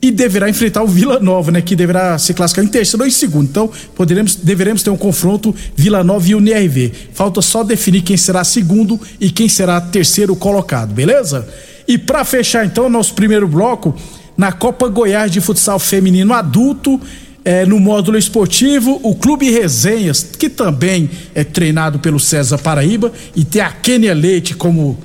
e 0.00 0.10
deverá 0.10 0.48
enfrentar 0.48 0.82
o 0.82 0.86
Vila 0.86 1.18
Nova, 1.18 1.50
né, 1.50 1.60
que 1.60 1.74
deverá 1.74 2.16
se 2.18 2.32
classificar 2.32 2.64
em 2.64 2.68
terceiro 2.68 3.02
ou 3.02 3.08
em 3.08 3.10
segundo. 3.10 3.48
Então, 3.48 3.70
poderemos, 3.96 4.36
deveremos 4.36 4.82
ter 4.82 4.90
um 4.90 4.96
confronto 4.96 5.54
Vila 5.76 6.04
Nova 6.04 6.28
e 6.28 6.34
UNIRV. 6.34 6.92
Falta 7.12 7.42
só 7.42 7.64
definir 7.64 8.02
quem 8.02 8.16
será 8.16 8.44
segundo 8.44 9.00
e 9.20 9.30
quem 9.30 9.48
será 9.48 9.80
terceiro 9.80 10.36
colocado, 10.36 10.92
beleza? 10.92 11.48
E 11.86 11.98
para 11.98 12.24
fechar 12.24 12.64
então 12.64 12.88
nosso 12.88 13.14
primeiro 13.14 13.48
bloco, 13.48 13.94
na 14.38 14.52
Copa 14.52 14.86
Goiás 14.88 15.32
de 15.32 15.40
Futsal 15.40 15.80
Feminino 15.80 16.32
Adulto, 16.32 17.00
é, 17.44 17.66
no 17.66 17.80
módulo 17.80 18.16
esportivo, 18.16 19.00
o 19.02 19.16
Clube 19.16 19.50
Resenhas, 19.50 20.22
que 20.22 20.48
também 20.48 21.10
é 21.34 21.42
treinado 21.42 21.98
pelo 21.98 22.20
César 22.20 22.58
Paraíba 22.58 23.12
e 23.34 23.44
tem 23.44 23.60
a 23.60 23.72
Kênia 23.72 24.14
Leite 24.14 24.54
como 24.54 24.96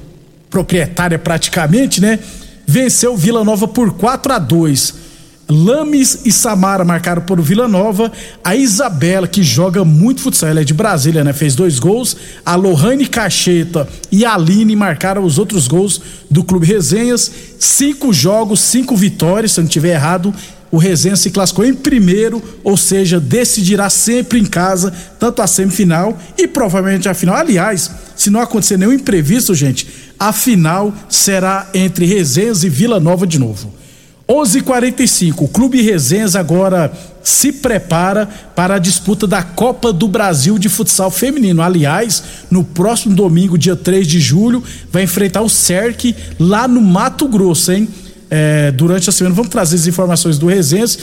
proprietária 0.51 1.17
praticamente, 1.17 1.99
né? 1.99 2.19
Venceu 2.67 3.17
Vila 3.17 3.43
Nova 3.43 3.67
por 3.67 3.93
4 3.93 4.33
a 4.33 4.39
2. 4.39 4.93
Lames 5.49 6.19
e 6.25 6.31
Samara 6.31 6.85
marcaram 6.85 7.21
por 7.21 7.41
Vila 7.41 7.67
Nova. 7.67 8.11
A 8.43 8.55
Isabela, 8.55 9.27
que 9.27 9.43
joga 9.43 9.83
muito 9.83 10.21
futsal, 10.21 10.49
ela 10.49 10.61
é 10.61 10.63
de 10.63 10.73
Brasília, 10.73 11.23
né? 11.23 11.33
Fez 11.33 11.55
dois 11.55 11.79
gols. 11.79 12.15
A 12.45 12.55
Lohane 12.55 13.05
Cacheta 13.05 13.87
e 14.11 14.25
a 14.25 14.33
Aline 14.33 14.75
marcaram 14.75 15.23
os 15.23 15.37
outros 15.37 15.67
gols 15.67 16.01
do 16.29 16.43
Clube 16.43 16.65
Resenhas. 16.65 17.31
Cinco 17.59 18.13
jogos, 18.13 18.59
cinco 18.59 18.95
vitórias, 18.95 19.51
se 19.51 19.59
eu 19.59 19.63
não 19.63 19.67
estiver 19.67 19.93
errado 19.93 20.33
o 20.73 20.79
Resenha 20.79 21.15
se 21.15 21.29
classificou 21.29 21.63
em 21.63 21.73
primeiro, 21.75 22.41
ou 22.63 22.75
seja, 22.75 23.19
decidirá 23.19 23.91
sempre 23.91 24.39
em 24.39 24.43
casa, 24.43 24.91
tanto 25.19 25.39
a 25.39 25.45
semifinal 25.45 26.17
e 26.35 26.47
provavelmente 26.47 27.07
a 27.07 27.13
final. 27.13 27.35
Aliás, 27.35 27.91
se 28.15 28.31
não 28.31 28.39
acontecer 28.39 28.75
nenhum 28.75 28.91
imprevisto, 28.91 29.53
gente, 29.53 29.87
a 30.19 30.33
final 30.33 30.91
será 31.07 31.69
entre 31.75 32.07
Resenhas 32.07 32.63
e 32.63 32.69
Vila 32.69 32.99
Nova 32.99 33.27
de 33.27 33.37
novo. 33.37 33.71
11:45. 34.27 35.45
O 35.45 35.47
Clube 35.47 35.81
Resenhas 35.81 36.35
agora 36.35 36.91
se 37.21 37.51
prepara 37.51 38.27
para 38.55 38.75
a 38.75 38.79
disputa 38.79 39.25
da 39.25 39.43
Copa 39.43 39.93
do 39.93 40.07
Brasil 40.07 40.57
de 40.57 40.69
futsal 40.69 41.11
feminino. 41.11 41.61
Aliás, 41.61 42.23
no 42.51 42.63
próximo 42.63 43.15
domingo, 43.15 43.57
dia 43.57 43.75
3 43.75 44.07
de 44.07 44.19
julho, 44.19 44.63
vai 44.91 45.03
enfrentar 45.03 45.41
o 45.41 45.49
CERC 45.49 46.15
lá 46.39 46.67
no 46.67 46.81
Mato 46.81 47.27
Grosso, 47.27 47.71
hein? 47.71 47.87
é, 48.33 48.71
durante 48.71 49.07
a 49.07 49.11
semana. 49.11 49.35
Vamos 49.35 49.51
trazer 49.51 49.75
as 49.75 49.85
informações 49.85 50.39
do 50.39 50.47
Resenhas, 50.47 50.97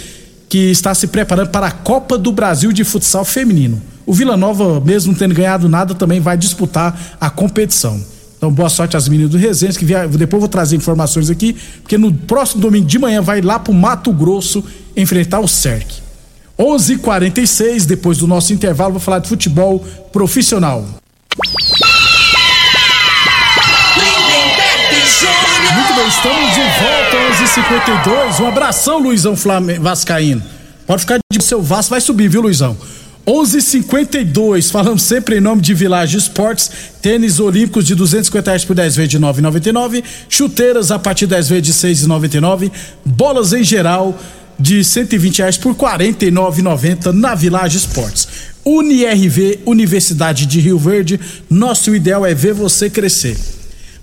que 0.49 0.73
está 0.73 0.93
se 0.93 1.07
preparando 1.07 1.51
para 1.51 1.69
a 1.69 1.71
Copa 1.71 2.19
do 2.19 2.33
Brasil 2.33 2.73
de 2.73 2.83
Futsal 2.83 3.25
Feminino. 3.25 3.81
O 4.05 4.13
Vila 4.13 4.37
Nova, 4.37 4.81
mesmo 4.81 5.15
tendo 5.15 5.33
ganhado 5.33 5.69
nada, 5.69 5.95
também 5.95 6.19
vai 6.19 6.37
disputar 6.37 7.17
a 7.21 7.31
competição. 7.31 8.05
Então, 8.41 8.51
boa 8.51 8.71
sorte 8.71 8.97
às 8.97 9.07
meninas 9.07 9.31
do 9.31 9.37
Resenhas, 9.37 9.77
que 9.77 9.85
via, 9.85 10.09
depois 10.09 10.41
vou 10.41 10.49
trazer 10.49 10.75
informações 10.75 11.29
aqui, 11.29 11.55
porque 11.83 11.99
no 11.99 12.11
próximo 12.11 12.63
domingo 12.63 12.87
de 12.87 12.99
manhã 12.99 13.21
vai 13.21 13.43
lá 13.43 13.59
pro 13.59 13.75
Mato 13.75 14.11
Grosso 14.15 14.65
enfrentar 14.97 15.41
o 15.41 15.47
CERC. 15.47 16.01
11:46 16.59 17.85
depois 17.85 18.17
do 18.17 18.27
nosso 18.27 18.55
intervalo 18.55 18.93
vou 18.93 19.01
falar 19.01 19.19
de 19.19 19.29
futebol 19.29 19.81
profissional. 20.11 20.87
Muito 25.75 25.95
bem, 25.95 26.09
estamos 26.09 26.55
de 26.55 26.63
volta 26.81 27.17
11:52. 27.35 28.41
Um 28.41 28.47
abração, 28.47 28.99
Luizão 29.01 29.37
Flame... 29.37 29.79
Vascaíno. 29.79 30.43
Pode 30.87 31.03
ficar 31.03 31.19
de 31.31 31.45
seu 31.45 31.61
Vasco 31.61 31.91
vai 31.91 32.01
subir, 32.01 32.29
viu, 32.29 32.41
Luizão? 32.41 32.75
11:52. 33.31 34.73
Falamos 34.73 35.05
sempre 35.05 35.37
em 35.37 35.41
nome 35.41 35.63
de 35.63 35.73
Village 35.73 36.17
Esportes. 36.17 36.69
Tênis 37.01 37.39
olímpicos 37.39 37.87
de 37.87 37.95
250 37.95 38.51
reais 38.51 38.65
por 38.65 38.75
10 38.75 38.97
vezes 38.97 39.11
de 39.11 39.21
9,99. 39.21 40.03
Chuteiras 40.29 40.91
a 40.91 40.99
partir 40.99 41.27
de 41.27 41.37
10 41.37 41.49
vezes 41.49 41.65
de 41.65 41.73
6,99. 41.73 42.73
Bolas 43.05 43.53
em 43.53 43.63
geral 43.63 44.19
de 44.59 44.83
120 44.83 45.39
reais 45.39 45.57
por 45.57 45.77
49,90 45.77 47.13
na 47.13 47.37
Village 47.37 47.77
Esportes. 47.77 48.27
UniRV, 48.65 49.61
Universidade 49.65 50.45
de 50.45 50.59
Rio 50.59 50.77
Verde. 50.77 51.21
Nosso 51.49 51.95
ideal 51.95 52.27
é 52.27 52.35
ver 52.35 52.53
você 52.53 52.91
crescer. 52.91 53.37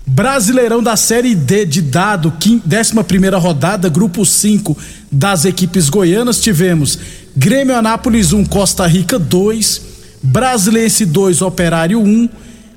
Brasileirão 0.06 0.82
da 0.82 0.96
Série 0.96 1.34
D 1.34 1.66
de 1.66 1.82
dado, 1.82 2.32
11 2.32 3.04
primeira 3.04 3.36
rodada, 3.36 3.90
grupo 3.90 4.24
5 4.24 4.74
das 5.12 5.44
equipes 5.44 5.90
goianas, 5.90 6.40
tivemos 6.40 6.98
Grêmio 7.36 7.76
Anápolis 7.76 8.32
1, 8.32 8.44
Costa 8.46 8.86
Rica 8.86 9.18
2, 9.18 9.82
Brasilense 10.22 11.04
2, 11.04 11.42
Operário 11.42 12.00
1, 12.00 12.28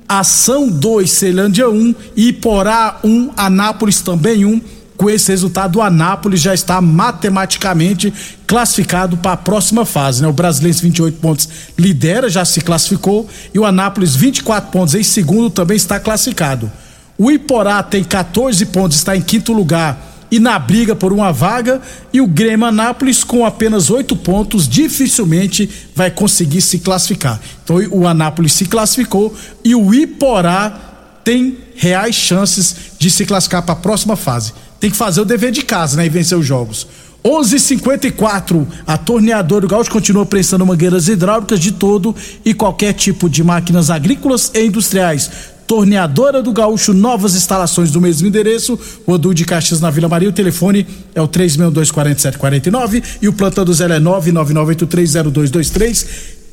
Ação 0.08 0.68
2, 0.68 1.10
Ceilândia 1.10 1.68
1, 1.68 1.94
Iporá 2.16 2.98
1, 3.02 3.30
Anápolis 3.36 4.00
também 4.00 4.44
1. 4.44 4.60
Com 4.96 5.10
esse 5.10 5.32
resultado, 5.32 5.76
o 5.76 5.82
Anápolis 5.82 6.40
já 6.40 6.54
está 6.54 6.80
matematicamente 6.80 8.12
classificado 8.46 9.16
para 9.16 9.32
a 9.32 9.36
próxima 9.36 9.84
fase. 9.84 10.22
Né? 10.22 10.28
O 10.28 10.32
Brasileiro 10.32 10.78
28 10.78 11.18
pontos 11.18 11.48
lidera, 11.76 12.28
já 12.28 12.44
se 12.44 12.60
classificou, 12.60 13.28
e 13.52 13.58
o 13.58 13.64
Anápolis 13.64 14.14
24 14.14 14.70
pontos 14.70 14.94
em 14.94 15.02
segundo 15.02 15.50
também 15.50 15.76
está 15.76 15.98
classificado. 15.98 16.70
O 17.18 17.32
Iporá 17.32 17.82
tem 17.82 18.04
14 18.04 18.64
pontos, 18.66 18.98
está 18.98 19.16
em 19.16 19.22
quinto 19.22 19.52
lugar 19.52 20.11
e 20.32 20.40
na 20.40 20.58
briga 20.58 20.96
por 20.96 21.12
uma 21.12 21.30
vaga. 21.30 21.82
E 22.10 22.20
o 22.22 22.26
Grêmio 22.26 22.66
Anápolis, 22.66 23.22
com 23.22 23.44
apenas 23.44 23.90
oito 23.90 24.16
pontos, 24.16 24.66
dificilmente 24.66 25.68
vai 25.94 26.10
conseguir 26.10 26.62
se 26.62 26.78
classificar. 26.78 27.38
Então 27.62 27.76
o 27.90 28.08
Anápolis 28.08 28.54
se 28.54 28.64
classificou 28.64 29.36
e 29.62 29.74
o 29.74 29.94
Iporá 29.94 31.20
tem 31.22 31.58
reais 31.76 32.14
chances 32.14 32.74
de 32.98 33.10
se 33.10 33.26
classificar 33.26 33.62
para 33.62 33.74
a 33.74 33.76
próxima 33.76 34.16
fase. 34.16 34.54
Tem 34.80 34.90
que 34.90 34.96
fazer 34.96 35.20
o 35.20 35.24
dever 35.24 35.52
de 35.52 35.62
casa, 35.62 35.98
né? 35.98 36.06
E 36.06 36.08
vencer 36.08 36.36
os 36.36 36.46
jogos. 36.46 36.86
11:54 37.22 38.66
a 38.84 38.98
torneadora 38.98 39.60
do 39.60 39.68
Gaúcho 39.68 39.90
continua 39.90 40.26
prestando 40.26 40.66
mangueiras 40.66 41.06
hidráulicas 41.06 41.60
de 41.60 41.70
todo 41.70 42.16
e 42.44 42.52
qualquer 42.52 42.94
tipo 42.94 43.28
de 43.28 43.44
máquinas 43.44 43.90
agrícolas 43.90 44.50
e 44.54 44.64
industriais 44.64 45.30
Torneadora 45.72 46.42
do 46.42 46.52
Gaúcho, 46.52 46.92
novas 46.92 47.34
instalações 47.34 47.90
do 47.90 47.98
mesmo 47.98 48.28
endereço, 48.28 48.78
Rodu 49.06 49.32
de 49.32 49.46
Caxias 49.46 49.80
na 49.80 49.88
Vila 49.88 50.06
Maria. 50.06 50.28
O 50.28 50.32
telefone 50.32 50.86
é 51.14 51.22
o 51.22 51.26
3624749 51.26 53.02
e 53.22 53.28
o 53.28 53.32
plantão 53.32 53.64
do 53.64 53.72
Zé 53.72 53.86
é 53.86 53.98
999830223. 53.98 56.06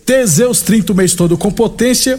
Teseus 0.06 0.62
30 0.62 0.94
o 0.94 0.96
mês 0.96 1.14
todo 1.16 1.38
com 1.38 1.52
potência. 1.52 2.18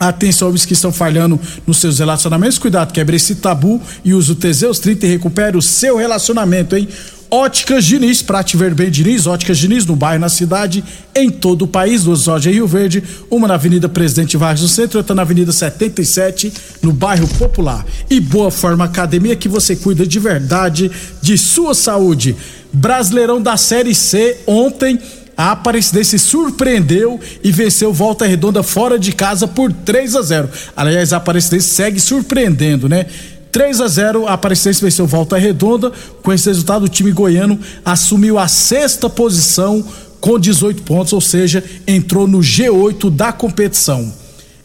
Atenção, 0.00 0.48
homens 0.48 0.64
que 0.64 0.72
estão 0.72 0.90
falhando 0.90 1.38
nos 1.66 1.76
seus 1.76 1.98
relacionamentos. 1.98 2.56
Cuidado, 2.56 2.90
quebre 2.90 3.16
esse 3.16 3.34
tabu 3.34 3.82
e 4.02 4.14
use 4.14 4.32
o 4.32 4.34
Teseus 4.34 4.78
30 4.78 5.04
e 5.04 5.10
recupere 5.10 5.58
o 5.58 5.62
seu 5.62 5.98
relacionamento, 5.98 6.74
hein? 6.74 6.88
Óticas 7.30 7.84
Diniz, 7.84 8.22
pra 8.22 8.42
te 8.42 8.56
ver 8.56 8.74
bem 8.74 8.90
Diniz, 8.90 9.26
Óticas 9.26 9.58
Diniz 9.58 9.84
no 9.84 9.94
bairro, 9.94 10.22
na 10.22 10.30
cidade, 10.30 10.82
em 11.14 11.28
todo 11.28 11.62
o 11.62 11.68
país, 11.68 12.04
duas 12.04 12.26
lojas 12.26 12.50
em 12.50 12.56
Rio 12.56 12.66
Verde, 12.66 13.04
uma 13.30 13.46
na 13.46 13.54
Avenida 13.54 13.90
Presidente 13.90 14.38
Vargas 14.38 14.62
no 14.62 14.68
centro, 14.68 14.98
outra 14.98 15.14
na 15.14 15.20
Avenida 15.20 15.52
77, 15.52 16.50
no 16.82 16.92
bairro 16.92 17.28
Popular. 17.28 17.84
E 18.08 18.18
Boa 18.20 18.50
Forma 18.50 18.86
Academia, 18.86 19.36
que 19.36 19.50
você 19.50 19.76
cuida 19.76 20.06
de 20.06 20.18
verdade 20.18 20.90
de 21.20 21.36
sua 21.36 21.74
saúde. 21.74 22.34
Brasileirão 22.72 23.40
da 23.40 23.56
Série 23.58 23.94
C, 23.94 24.38
ontem 24.46 24.98
a 25.40 25.52
Aparecidense 25.52 26.18
surpreendeu 26.18 27.18
e 27.42 27.50
venceu 27.50 27.94
Volta 27.94 28.26
Redonda 28.26 28.62
fora 28.62 28.98
de 28.98 29.10
casa 29.10 29.48
por 29.48 29.72
3 29.72 30.16
a 30.16 30.20
0. 30.20 30.50
Aliás, 30.76 31.14
a 31.14 31.16
Aparecidense 31.16 31.70
segue 31.70 31.98
surpreendendo, 31.98 32.90
né? 32.90 33.06
3 33.50 33.80
a 33.80 33.88
0 33.88 34.26
a 34.26 34.34
Aparecidense 34.34 34.82
venceu 34.82 35.06
Volta 35.06 35.38
Redonda. 35.38 35.90
Com 36.22 36.30
esse 36.30 36.46
resultado, 36.46 36.82
o 36.82 36.88
time 36.90 37.10
goiano 37.10 37.58
assumiu 37.82 38.38
a 38.38 38.46
sexta 38.48 39.08
posição 39.08 39.82
com 40.20 40.38
18 40.38 40.82
pontos, 40.82 41.14
ou 41.14 41.22
seja, 41.22 41.64
entrou 41.86 42.28
no 42.28 42.40
G8 42.40 43.08
da 43.08 43.32
competição. 43.32 44.12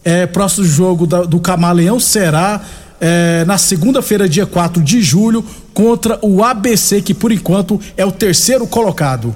É, 0.03 0.27
próximo 0.27 0.65
jogo 0.65 1.07
da, 1.07 1.23
do 1.23 1.39
Camaleão 1.39 2.01
será 2.01 2.61
é, 2.99 3.45
na 3.45 3.57
segunda-feira, 3.57 4.27
dia 4.27 4.45
4 4.45 4.83
de 4.83 5.01
julho, 5.01 5.41
contra 5.73 6.19
o 6.21 6.43
ABC, 6.43 7.01
que 7.01 7.13
por 7.13 7.31
enquanto 7.31 7.79
é 7.95 8.05
o 8.05 8.11
terceiro 8.11 8.67
colocado. 8.67 9.33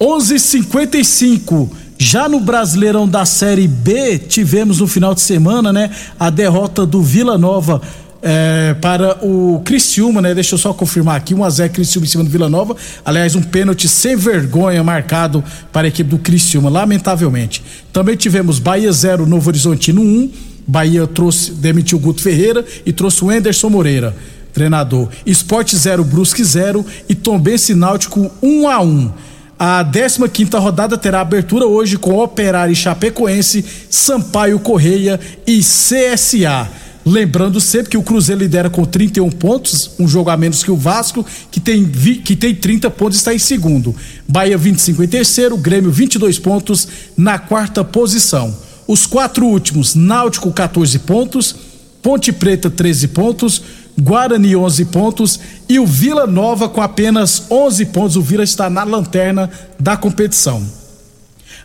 11:55 0.00 1.70
já 1.98 2.28
no 2.28 2.40
Brasileirão 2.40 3.08
da 3.08 3.24
Série 3.24 3.66
B, 3.66 4.18
tivemos 4.18 4.80
no 4.80 4.86
final 4.86 5.14
de 5.14 5.22
semana, 5.22 5.72
né, 5.72 5.90
a 6.20 6.28
derrota 6.28 6.84
do 6.84 7.00
Vila 7.00 7.38
Nova 7.38 7.80
é, 8.22 8.74
para 8.74 9.24
o 9.24 9.62
Criciúma, 9.64 10.20
né? 10.20 10.34
Deixa 10.34 10.54
eu 10.54 10.58
só 10.58 10.74
confirmar 10.74 11.16
aqui, 11.16 11.34
1x0 11.34 11.70
Criciúma 11.70 12.06
em 12.06 12.10
cima 12.10 12.24
do 12.24 12.30
Vila 12.30 12.48
Nova. 12.48 12.76
Aliás, 13.04 13.34
um 13.34 13.42
pênalti 13.42 13.88
sem 13.88 14.16
vergonha 14.16 14.82
marcado 14.82 15.44
para 15.72 15.86
a 15.86 15.88
equipe 15.88 16.10
do 16.10 16.18
Criciúma, 16.18 16.68
lamentavelmente. 16.68 17.62
Também 17.92 18.16
tivemos 18.16 18.58
Bahia 18.58 18.90
0, 18.92 19.26
Novo 19.26 19.48
Horizontino 19.48 20.02
1. 20.02 20.30
Bahia 20.66 21.06
trouxe, 21.06 21.52
demitiu 21.52 21.98
o 21.98 22.00
Guto 22.00 22.20
Ferreira 22.20 22.64
e 22.84 22.92
trouxe 22.92 23.24
o 23.24 23.30
Enderson 23.30 23.70
Moreira, 23.70 24.16
treinador. 24.52 25.08
Esporte 25.24 25.76
0, 25.76 26.02
Brusque 26.04 26.42
0 26.42 26.84
e 27.08 27.14
Tombense 27.14 27.74
Náutico 27.74 28.30
1 28.42 28.68
a 28.68 28.82
1 28.82 29.12
a 29.58 29.82
15 29.82 30.28
quinta 30.28 30.58
rodada 30.58 30.98
terá 30.98 31.20
abertura 31.20 31.66
hoje 31.66 31.96
com 31.96 32.18
Operário 32.18 32.76
Chapecoense, 32.76 33.64
Sampaio 33.88 34.58
Correia 34.58 35.18
e 35.46 35.60
CSA. 35.60 36.68
Lembrando 37.04 37.60
sempre 37.60 37.90
que 37.90 37.96
o 37.96 38.02
Cruzeiro 38.02 38.40
lidera 38.40 38.68
com 38.68 38.84
31 38.84 39.30
pontos, 39.30 39.92
um 39.98 40.08
jogo 40.08 40.28
a 40.28 40.36
menos 40.36 40.64
que 40.64 40.70
o 40.70 40.76
Vasco, 40.76 41.24
que 41.50 41.60
tem, 41.60 41.88
que 41.88 42.34
tem 42.34 42.54
30 42.54 42.90
pontos 42.90 43.16
e 43.16 43.20
está 43.20 43.32
em 43.32 43.38
segundo. 43.38 43.94
Bahia 44.28 44.58
25 44.58 45.04
em 45.04 45.08
terceiro, 45.08 45.56
Grêmio 45.56 45.90
22 45.90 46.38
pontos 46.38 46.88
na 47.16 47.38
quarta 47.38 47.84
posição. 47.84 48.54
Os 48.88 49.06
quatro 49.06 49.46
últimos, 49.46 49.94
Náutico 49.94 50.52
14 50.52 50.98
pontos, 50.98 51.54
Ponte 52.02 52.32
Preta 52.32 52.68
13 52.68 53.08
pontos, 53.08 53.62
Guarani 53.98 54.54
11 54.54 54.84
pontos 54.86 55.40
e 55.68 55.78
o 55.78 55.86
Vila 55.86 56.26
Nova 56.26 56.68
com 56.68 56.82
apenas 56.82 57.44
11 57.50 57.86
pontos. 57.86 58.16
O 58.16 58.22
Vila 58.22 58.44
está 58.44 58.68
na 58.68 58.84
lanterna 58.84 59.50
da 59.78 59.96
competição. 59.96 60.62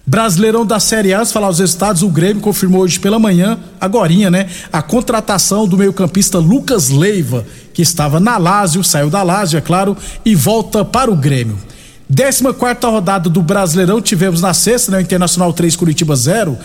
Brasileirão 0.05 0.65
da 0.65 0.79
Série 0.79 1.13
A, 1.13 1.23
se 1.23 1.31
falar 1.31 1.49
os 1.49 1.59
resultados, 1.59 2.01
o 2.01 2.09
Grêmio 2.09 2.41
confirmou 2.41 2.81
hoje 2.81 2.99
pela 2.99 3.19
manhã, 3.19 3.59
agorinha, 3.79 4.31
né? 4.31 4.49
A 4.73 4.81
contratação 4.81 5.67
do 5.67 5.77
meio-campista 5.77 6.39
Lucas 6.39 6.89
Leiva, 6.89 7.45
que 7.73 7.81
estava 7.81 8.19
na 8.19 8.37
Lázio, 8.37 8.83
saiu 8.83 9.09
da 9.09 9.21
Lázio, 9.21 9.57
é 9.57 9.61
claro, 9.61 9.95
e 10.25 10.33
volta 10.33 10.83
para 10.83 11.11
o 11.11 11.15
Grêmio. 11.15 11.57
14 12.13 12.53
quarta 12.57 12.87
rodada 12.89 13.29
do 13.29 13.41
Brasileirão 13.41 14.01
tivemos 14.01 14.41
na 14.41 14.53
sexta, 14.53 14.91
né? 14.91 14.97
O 14.97 15.01
Internacional 15.01 15.53
3, 15.53 15.75
Curitiba 15.75 16.15
0. 16.15 16.57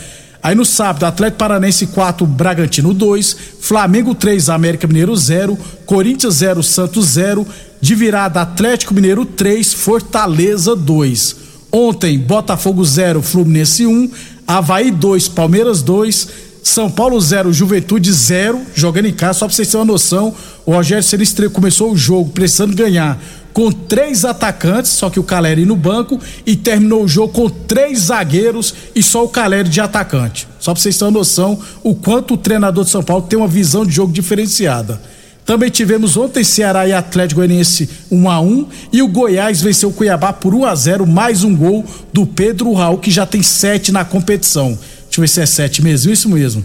Aí 0.46 0.54
no 0.54 0.64
sábado, 0.64 1.04
Atlético 1.06 1.38
Paranense 1.38 1.88
4, 1.88 2.24
Bragantino 2.24 2.94
2, 2.94 3.36
Flamengo 3.58 4.14
3, 4.14 4.48
América 4.48 4.86
Mineiro 4.86 5.16
0, 5.16 5.58
Corinthians 5.84 6.34
0, 6.34 6.62
Santos 6.62 7.04
0, 7.06 7.44
de 7.80 7.96
virada 7.96 8.40
Atlético 8.40 8.94
Mineiro 8.94 9.24
3, 9.24 9.74
Fortaleza 9.74 10.76
2. 10.76 11.36
Ontem, 11.72 12.16
Botafogo 12.16 12.84
0, 12.84 13.22
Fluminense 13.22 13.86
1, 13.86 13.90
um, 13.90 14.08
Havaí 14.46 14.92
2, 14.92 15.26
Palmeiras 15.30 15.82
2, 15.82 16.28
São 16.62 16.88
Paulo 16.88 17.20
0, 17.20 17.52
Juventude 17.52 18.12
0, 18.12 18.60
jogando 18.72 19.06
em 19.06 19.12
casa, 19.12 19.40
só 19.40 19.46
pra 19.46 19.52
vocês 19.56 19.66
terem 19.66 19.80
uma 19.80 19.92
noção, 19.92 20.32
o 20.64 20.70
Rogério 20.70 21.02
Celestino 21.02 21.50
começou 21.50 21.90
o 21.90 21.96
jogo 21.96 22.30
precisando 22.30 22.76
ganhar 22.76 23.20
com 23.56 23.72
três 23.72 24.22
atacantes, 24.22 24.90
só 24.90 25.08
que 25.08 25.18
o 25.18 25.22
Caleri 25.22 25.64
no 25.64 25.74
banco, 25.74 26.20
e 26.44 26.54
terminou 26.54 27.04
o 27.04 27.08
jogo 27.08 27.32
com 27.32 27.48
três 27.48 28.00
zagueiros 28.00 28.74
e 28.94 29.02
só 29.02 29.24
o 29.24 29.30
Caleri 29.30 29.66
de 29.66 29.80
atacante. 29.80 30.46
Só 30.60 30.74
pra 30.74 30.82
vocês 30.82 30.98
terem 30.98 31.14
noção 31.14 31.58
o 31.82 31.94
quanto 31.94 32.34
o 32.34 32.36
treinador 32.36 32.84
de 32.84 32.90
São 32.90 33.02
Paulo 33.02 33.26
tem 33.26 33.38
uma 33.38 33.48
visão 33.48 33.86
de 33.86 33.92
jogo 33.92 34.12
diferenciada. 34.12 35.00
Também 35.46 35.70
tivemos 35.70 36.18
ontem 36.18 36.44
Ceará 36.44 36.86
e 36.86 36.92
Atlético 36.92 37.40
Goianiense 37.40 37.88
1 38.10 38.28
a 38.28 38.40
1 38.42 38.68
e 38.92 39.00
o 39.00 39.08
Goiás 39.08 39.62
venceu 39.62 39.88
o 39.88 39.92
Cuiabá 39.94 40.34
por 40.34 40.54
1 40.54 40.66
a 40.66 40.74
0, 40.74 41.06
mais 41.06 41.42
um 41.42 41.56
gol 41.56 41.82
do 42.12 42.26
Pedro 42.26 42.74
Raul 42.74 42.98
que 42.98 43.10
já 43.10 43.24
tem 43.24 43.42
sete 43.42 43.90
na 43.90 44.04
competição. 44.04 44.78
Deixa 45.04 45.16
eu 45.16 45.22
ver 45.22 45.28
se 45.28 45.40
é 45.40 45.46
sete 45.46 45.82
mesmo, 45.82 46.12
isso 46.12 46.28
mesmo. 46.28 46.62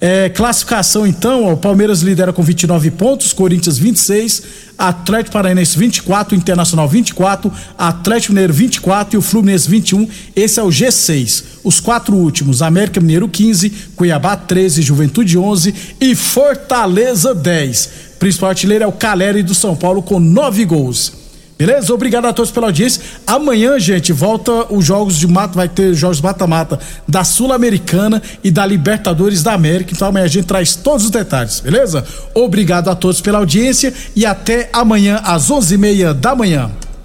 É, 0.00 0.30
classificação 0.30 1.06
então, 1.06 1.44
ó, 1.44 1.52
o 1.52 1.56
Palmeiras 1.58 2.00
lidera 2.00 2.32
com 2.32 2.42
29 2.42 2.90
pontos, 2.92 3.34
Corinthians 3.34 3.76
26, 3.76 4.42
Atlético 4.78 5.34
Paranaense 5.34 5.78
24, 5.78 6.34
Internacional 6.34 6.88
24, 6.88 7.52
Atlético 7.76 8.32
Mineiro 8.32 8.54
24 8.54 9.14
e 9.14 9.18
o 9.18 9.22
Fluminense 9.22 9.68
21. 9.68 10.08
Esse 10.34 10.58
é 10.58 10.62
o 10.62 10.68
G6. 10.68 11.44
Os 11.62 11.80
quatro 11.80 12.16
últimos: 12.16 12.62
América 12.62 12.98
Mineiro 12.98 13.28
15, 13.28 13.70
Cuiabá 13.94 14.36
13, 14.36 14.80
Juventude 14.80 15.36
11 15.36 15.74
e 16.00 16.14
Fortaleza 16.14 17.34
10. 17.34 17.90
Principal 18.18 18.48
artilheiro 18.48 18.84
é 18.84 18.86
o 18.86 18.92
Caleri 18.92 19.42
do 19.42 19.54
São 19.54 19.76
Paulo 19.76 20.02
com 20.02 20.18
nove 20.18 20.64
gols. 20.64 21.19
Beleza? 21.60 21.92
Obrigado 21.92 22.24
a 22.24 22.32
todos 22.32 22.50
pela 22.50 22.68
audiência. 22.68 23.02
Amanhã, 23.26 23.78
gente, 23.78 24.14
volta 24.14 24.72
os 24.72 24.82
jogos 24.82 25.18
de 25.18 25.26
mata, 25.26 25.56
vai 25.56 25.68
ter 25.68 25.92
jogos 25.92 26.18
mata-mata 26.18 26.80
da 27.06 27.22
Sul-Americana 27.22 28.22
e 28.42 28.50
da 28.50 28.64
Libertadores 28.64 29.42
da 29.42 29.52
América. 29.52 29.92
Então 29.92 30.08
amanhã 30.08 30.24
a 30.24 30.28
gente 30.28 30.46
traz 30.46 30.74
todos 30.74 31.04
os 31.04 31.10
detalhes, 31.10 31.60
beleza? 31.60 32.02
Obrigado 32.34 32.88
a 32.88 32.94
todos 32.94 33.20
pela 33.20 33.36
audiência 33.36 33.92
e 34.16 34.24
até 34.24 34.70
amanhã 34.72 35.20
às 35.22 35.50
onze 35.50 35.74
e 35.74 35.78
meia 35.78 36.14
da 36.14 36.34
manhã. 36.34 36.70